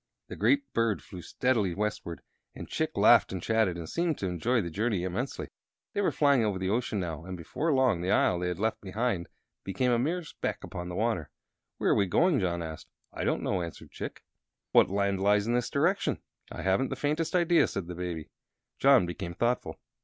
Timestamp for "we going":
11.95-12.39